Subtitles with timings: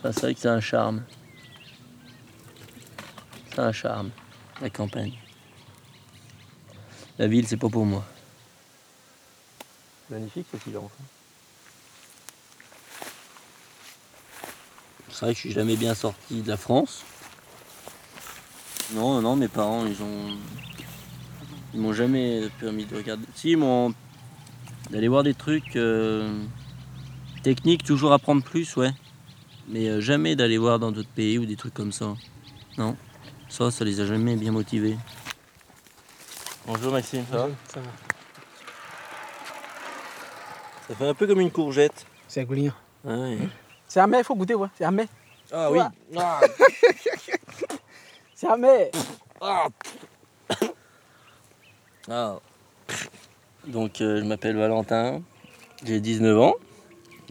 [0.00, 1.02] Enfin, c'est vrai que c'est un charme.
[3.50, 4.10] C'est un charme,
[4.62, 5.12] la campagne.
[7.18, 8.02] La ville, c'est pas pour moi.
[10.08, 10.90] Magnifique ce silence.
[15.10, 17.04] C'est vrai que je suis jamais bien sorti de la France.
[18.94, 20.34] Non, non, mes parents, ils ont.
[21.74, 23.26] Ils m'ont jamais permis de regarder.
[23.34, 23.92] Si, ils m'ont.
[24.88, 26.42] d'aller voir des trucs euh,
[27.42, 28.92] techniques, toujours apprendre plus, ouais.
[29.70, 32.14] Mais euh, jamais d'aller voir dans d'autres pays ou des trucs comme ça.
[32.76, 32.96] Non.
[33.48, 34.96] Ça, ça les a jamais bien motivés.
[36.66, 37.48] Bonjour Maxime, ça va?
[37.68, 37.90] Ça va.
[40.88, 42.04] Ça fait un peu comme une courgette.
[42.26, 42.72] C'est gouliant.
[43.06, 43.38] Ah ouais.
[43.86, 44.68] C'est amer, il faut goûter, ouais.
[44.76, 45.06] C'est amer.
[45.52, 45.78] Ah oui.
[48.34, 48.90] C'est amer.
[49.40, 49.68] Ah.
[53.66, 55.22] Donc euh, je m'appelle Valentin,
[55.84, 56.54] j'ai 19 ans,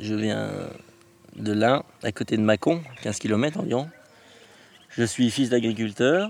[0.00, 0.50] je viens
[1.34, 3.88] de l'Ain, à côté de Mâcon, 15 km environ.
[4.90, 6.28] Je suis fils d'agriculteur,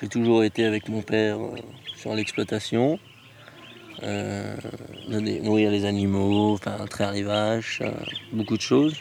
[0.00, 1.56] j'ai toujours été avec mon père euh,
[1.96, 2.98] sur l'exploitation,
[4.02, 4.56] euh,
[5.08, 7.90] nourrir les animaux, enfin traire les vaches, euh,
[8.32, 8.96] beaucoup de choses.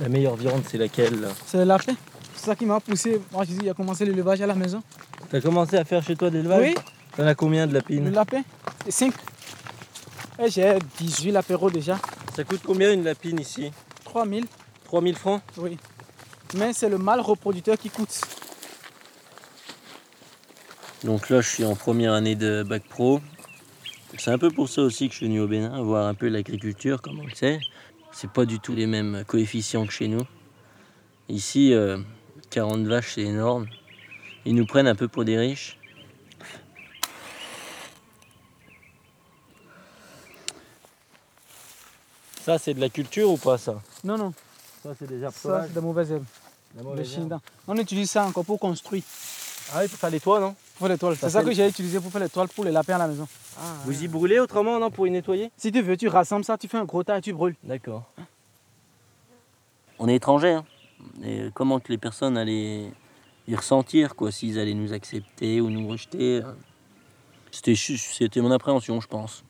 [0.00, 1.28] La meilleure viande c'est laquelle?
[1.46, 1.94] C'est le lapin.
[2.34, 3.20] C'est ça qui m'a poussé.
[3.32, 4.82] Moi, je dis, il a commencé l'élevage à la maison.
[5.30, 6.62] T'as commencé à faire chez toi de l'élevage?
[6.62, 6.74] Oui,
[7.16, 8.42] T'en as combien de le lapines lapin.
[8.86, 9.12] Et 5.
[10.42, 11.98] Et j'ai 18 lapéros déjà.
[12.34, 13.70] Ça coûte combien une lapine ici
[14.04, 14.46] 3000,
[14.84, 15.76] 3000 francs oui.
[16.56, 18.20] Mais c'est le mâle reproducteur qui coûte.
[21.04, 23.20] Donc là, je suis en première année de bac pro.
[24.18, 26.28] C'est un peu pour ça aussi que je suis venu au Bénin, voir un peu
[26.28, 27.60] l'agriculture, comme on le sait.
[28.12, 30.26] C'est pas du tout les mêmes coefficients que chez nous.
[31.28, 31.98] Ici, euh,
[32.50, 33.66] 40 vaches, c'est énorme.
[34.44, 35.78] Ils nous prennent un peu pour des riches.
[42.44, 44.32] Ça, c'est de la culture ou pas, ça Non, non,
[44.82, 46.14] Ça, c'est des herbes ça c'est de mauvaises
[47.04, 47.40] Chindan.
[47.66, 49.02] On utilise ça encore pour construire.
[49.72, 51.16] Ah oui, pour faire les toits, non Pour les toiles.
[51.16, 53.08] Ça C'est ça que j'ai utilisé pour faire les toiles pour les lapins à la
[53.08, 53.28] maison.
[53.84, 56.66] Vous y brûlez autrement, non, pour y nettoyer Si tu veux, tu rassembles ça, tu
[56.68, 57.56] fais un gros tas et tu brûles.
[57.62, 58.10] D'accord.
[59.98, 60.54] On est étrangers.
[60.54, 60.64] hein.
[61.22, 62.90] Et comment que les personnes allaient
[63.46, 66.42] y ressentir, quoi, s'ils allaient nous accepter ou nous rejeter?
[67.50, 69.44] C'était, mon appréhension, je pense.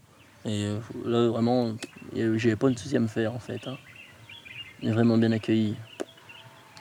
[0.44, 1.74] Et euh, là, vraiment,
[2.14, 3.66] j'avais pas de souci à me faire, en fait.
[3.66, 3.76] hein.
[4.82, 5.76] On est vraiment bien accueillis.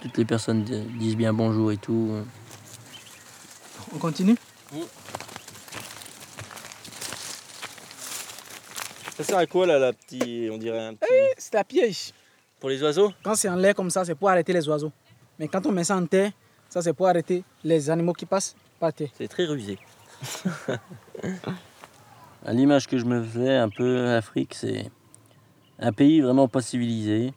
[0.01, 2.09] Toutes les personnes di- disent bien bonjour et tout.
[2.11, 2.23] euh.
[3.93, 4.35] On continue?
[9.17, 11.07] Ça sert à quoi, là, la petite, on dirait un petit...
[11.37, 12.11] C'est la piège.
[12.59, 13.11] Pour les oiseaux?
[13.23, 14.91] Quand c'est en l'air comme ça, c'est pour arrêter les oiseaux.
[15.37, 16.31] Mais quand on met ça en terre,
[16.69, 19.09] ça c'est pour arrêter les animaux qui passent par terre.
[19.17, 19.77] C'est très rusé.
[22.47, 24.89] l'image que je me fais un peu l'Afrique, c'est
[25.81, 27.33] un pays vraiment pas civilisé,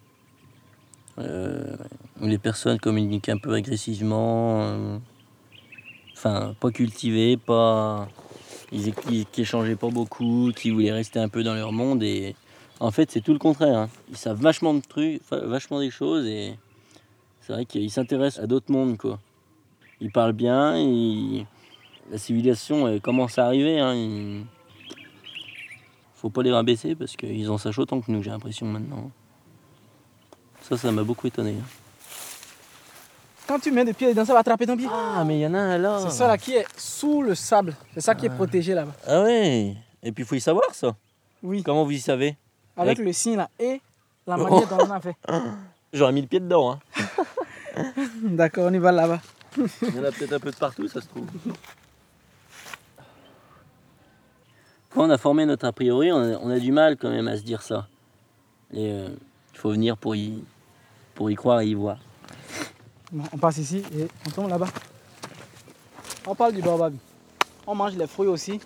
[1.19, 1.75] euh,
[2.21, 4.97] où les personnes communiquent un peu agressivement, euh,
[6.13, 8.07] enfin pas cultivées, pas
[8.71, 9.43] ils, ils- qui
[9.79, 12.35] pas beaucoup, qui voulaient rester un peu dans leur monde et
[12.79, 13.77] en fait c'est tout le contraire.
[13.77, 13.89] hein.
[14.09, 16.55] Ils savent vachement de trucs, vachement des choses et
[17.41, 18.97] c'est vrai qu'ils s'intéressent à d'autres mondes.
[20.01, 20.73] Ils parlent bien,
[22.11, 23.79] la civilisation commence à arriver.
[23.79, 24.43] Hein.
[26.23, 29.11] Faut pas les rabaisser parce qu'ils en sachent autant que nous, j'ai l'impression maintenant.
[30.61, 31.51] Ça, ça m'a beaucoup étonné.
[31.59, 31.65] hein.
[33.45, 34.87] Quand tu mets des pieds dedans, ça va attraper ton pied.
[34.89, 35.99] Ah, mais il y en a un là.
[36.01, 37.75] C'est ça là qui est sous le sable.
[37.93, 38.93] C'est ça qui est protégé là-bas.
[39.05, 39.75] Ah ouais.
[40.01, 40.95] Et puis il faut y savoir ça.
[41.43, 42.37] Oui, Comment vous y savez?
[42.77, 43.81] Avec Avec- le signe là et
[44.25, 45.17] la manière dont on a fait.
[45.91, 46.71] J'aurais mis le pied dedans.
[46.71, 46.79] Hein.
[48.23, 49.19] D'accord, on y va là-bas.
[49.57, 51.25] Il y en a peut-être un peu de partout, ça se trouve.
[54.93, 57.41] Quand on a formé notre a priori, on a, du mal quand même à se
[57.41, 57.87] dire ça.
[58.75, 59.09] Euh,
[59.53, 60.43] il faut venir pour y,
[61.35, 61.97] croire et y voir.
[63.31, 64.67] On passe ici et on tombe là-bas.
[66.27, 66.93] On parle du baobab.
[67.65, 68.59] On mange les fruits aussi.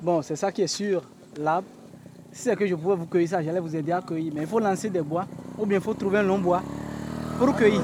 [0.00, 1.02] Bon, c'est ça qui est sur
[1.36, 1.68] l'arbre.
[2.32, 4.32] Si c'est que je pouvais vous cueillir ça, j'allais vous aider à cueillir.
[4.34, 5.26] Mais il faut lancer des bois
[5.58, 6.62] ou bien il faut trouver un long bois
[7.38, 7.82] pour cueillir.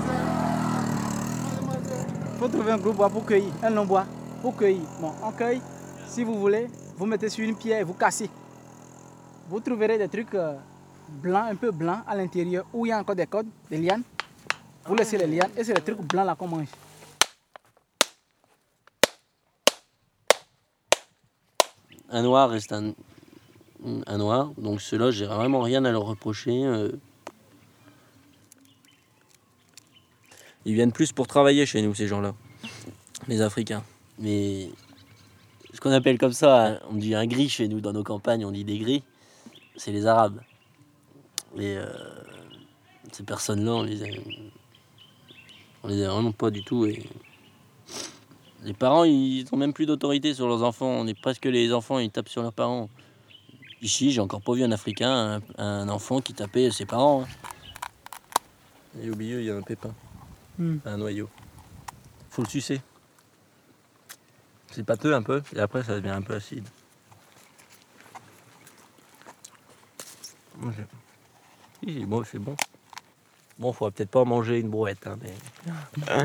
[2.32, 4.06] Il faut trouver un gros bois pour cueillir, un long bois
[4.40, 4.82] pour cueillir.
[5.00, 5.60] Bon, on cueille.
[6.06, 8.30] Si vous voulez, vous mettez sur une pierre et vous cassez.
[9.48, 10.56] Vous trouverez des trucs euh,
[11.08, 14.02] blancs, un peu blancs à l'intérieur où il y a encore des cordes, des lianes.
[14.86, 16.68] Vous laissez les lianes et c'est les trucs blancs là qu'on mange.
[22.10, 22.92] Un noir reste un,
[24.06, 26.64] un noir, donc ceux-là, j'ai vraiment rien à leur reprocher.
[26.64, 26.92] euh.
[30.64, 32.34] Ils viennent plus pour travailler chez nous, ces gens-là,
[33.26, 33.82] les Africains.
[34.18, 34.70] Mais
[35.74, 38.50] ce qu'on appelle comme ça, on dit un gris chez nous dans nos campagnes, on
[38.52, 39.02] dit des gris,
[39.76, 40.40] c'est les Arabes.
[41.56, 41.86] Et euh,
[43.12, 44.06] ces personnes-là, on les, a,
[45.82, 46.86] on les a vraiment pas du tout.
[46.86, 47.02] Et
[48.62, 50.86] les parents, ils ont même plus d'autorité sur leurs enfants.
[50.88, 52.88] On est presque les enfants, ils tapent sur leurs parents.
[53.82, 57.22] Ici, j'ai encore pas vu un Africain, un, un enfant qui tapait ses parents.
[57.22, 57.28] hein.
[59.02, 59.92] Et au milieu, il y a un pépin,
[60.56, 60.76] Hmm.
[60.84, 61.28] un noyau.
[62.30, 62.80] Faut le sucer.
[64.74, 66.66] C'est pâteux un peu, et après ça devient un peu acide.
[72.08, 72.56] Bon, c'est bon.
[73.56, 75.32] Bon, faudra peut-être pas manger une brouette, hein, mais.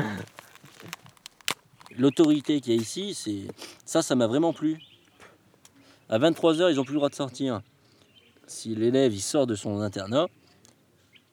[1.96, 3.46] L'autorité qu'il y a ici, c'est
[3.84, 4.80] ça, ça m'a vraiment plu.
[6.08, 7.60] À 23h, ils n'ont plus le droit de sortir.
[8.48, 10.26] Si l'élève il sort de son internat,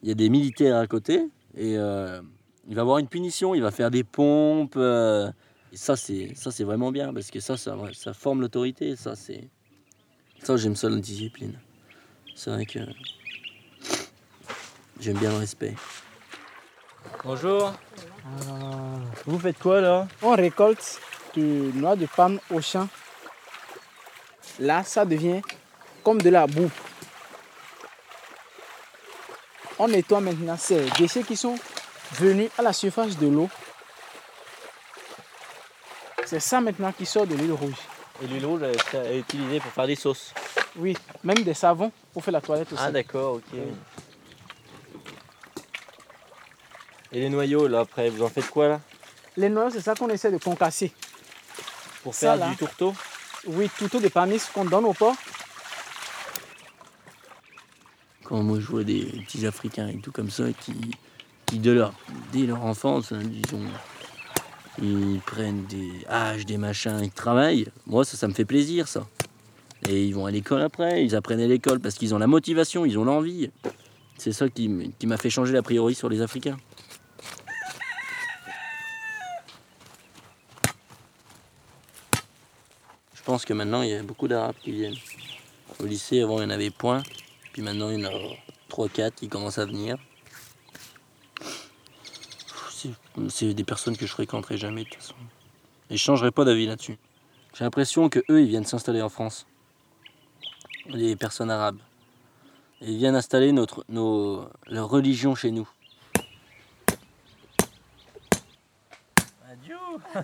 [0.04, 2.22] il y a des militaires à côté et euh,
[2.68, 4.76] il va avoir une punition, il va faire des pompes.
[4.78, 5.32] euh,
[5.72, 8.96] et ça, c'est ça, c'est vraiment bien parce que ça, ça, ça forme l'autorité.
[8.96, 9.50] Ça, c'est
[10.44, 11.60] ça, j'aime ça la discipline.
[12.36, 12.80] C'est vrai que
[15.00, 15.76] j'aime bien le respect.
[17.24, 17.74] Bonjour.
[19.26, 20.08] Vous faites quoi là?
[20.22, 21.00] On récolte
[21.34, 21.42] du
[21.74, 22.88] noix de palme au champ.
[24.60, 25.42] Là, ça devient
[26.04, 26.72] comme de la boue.
[29.80, 31.56] On nettoie maintenant ces déchets qui sont
[32.14, 33.50] venus à la surface de l'eau.
[36.28, 37.78] C'est ça maintenant qui sort de l'huile rouge.
[38.22, 38.62] Et l'huile rouge
[38.94, 40.34] elle est utilisée pour faire des sauces.
[40.76, 40.94] Oui,
[41.24, 42.84] même des savons pour faire la toilette aussi.
[42.86, 43.60] Ah d'accord, ok.
[47.14, 48.82] Et les noyaux là après, vous en faites quoi là?
[49.38, 50.92] Les noix, c'est ça qu'on essaie de concasser.
[52.04, 52.50] Pour Ça, faire là.
[52.50, 52.94] du tourteau?
[53.46, 55.16] Oui, tout de parmi ce qu'on donne au porc.
[58.26, 60.92] Quand moi je vois des petits Africains et tout comme ça qui,
[61.46, 61.94] qui de leur,
[62.34, 63.64] dès leur enfance, hein, disons,
[64.82, 69.08] ils prennent des haches, des machins, ils travaillent, moi ça, ça me fait plaisir ça.
[69.88, 72.86] Et ils vont à l'école après, ils apprennent à l'école parce qu'ils ont la motivation,
[72.86, 73.50] ils ont l'envie.
[74.18, 76.58] C'est ça qui, m'a fait changer l'a priori sur les Africains.
[83.14, 84.96] Je pense que maintenant il y a beaucoup d'Arabes qui viennent.
[85.80, 87.04] Au lycée, avant il y en avait point.
[87.58, 88.14] Puis maintenant, il y en a
[88.70, 89.98] 3-4 qui commencent à venir.
[93.30, 95.16] C'est- des personnes que je fréquenterai jamais de toute façon.
[95.90, 96.98] Et je changerai pas d'avis là-dessus.
[97.54, 99.48] J'ai l'impression que eux, ils viennent s'installer en France.
[100.88, 101.80] Les personnes arabes.
[102.82, 105.68] Et ils viennent installer notre, nos, leur religion chez nous.
[109.50, 109.78] Adieu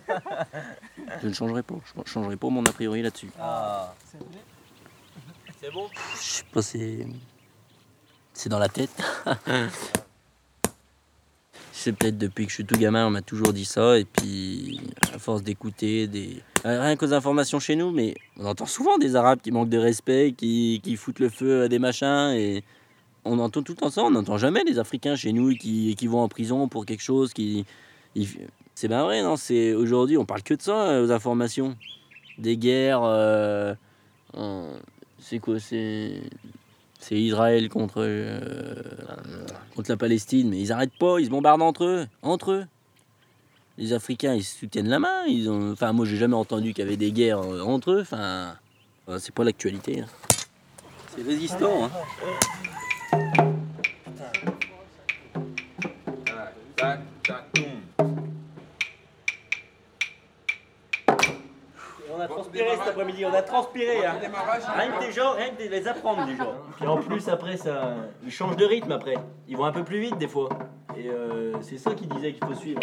[1.22, 1.76] Je ne changerai pas.
[1.96, 3.32] Je ne changerai pas mon a priori là-dessus.
[3.40, 7.08] Ah, c'est bon Je sais pas, c'est.
[8.34, 8.92] C'est dans la tête.
[11.84, 14.00] c'est peut-être depuis que je suis tout gamin, on m'a toujours dit ça.
[14.00, 14.80] Et puis,
[15.14, 16.42] à force d'écouter des.
[16.64, 20.34] Rien qu'aux informations chez nous, mais on entend souvent des Arabes qui manquent de respect,
[20.36, 22.32] qui, qui foutent le feu à des machins.
[22.38, 22.64] Et
[23.26, 24.02] on entend tout le temps ça.
[24.02, 27.34] On n'entend jamais les Africains chez nous qui, qui vont en prison pour quelque chose.
[27.34, 27.66] Qui,
[28.76, 31.76] C'est bien vrai, non C'est Aujourd'hui, on parle que de ça euh, aux informations.
[32.38, 33.04] Des guerres.
[33.04, 33.76] euh,
[35.20, 36.22] c'est quoi C'est
[37.04, 38.40] c'est Israël contre euh,
[39.76, 42.66] contre la Palestine, mais ils arrêtent pas, ils se bombardent entre eux, entre eux.
[43.78, 45.26] Les Africains, ils se soutiennent la main.
[45.28, 48.02] Ils ont, enfin, moi, j'ai jamais entendu qu'il y avait des guerres euh, entre eux.
[48.02, 48.56] Enfin,
[49.18, 50.02] c'est pas l'actualité.
[50.02, 50.06] hein.
[51.16, 51.86] C'est résistant.
[51.86, 51.92] Hein.
[62.24, 64.06] A transpiré cet après-midi, on a transpiré.
[64.06, 64.16] Hein.
[64.78, 66.48] Rien que déjà, rien que de les apprendre déjà.
[66.78, 69.16] Puis en plus après ça, ils changent de rythme après.
[69.48, 70.50] Ils vont un peu plus vite des fois.
[70.98, 72.80] Et euh, c'est ça qu'ils disaient qu'il faut suivre.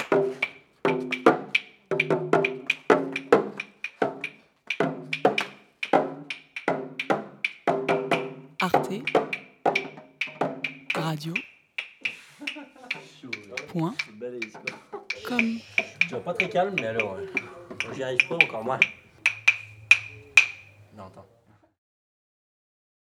[8.61, 8.93] Arte
[10.95, 11.35] Radio
[13.69, 13.95] Point
[15.27, 15.59] comme
[16.01, 17.27] Tu vois pas très calme, mais alors, euh,
[17.95, 18.81] j'y arrive pas encore moins.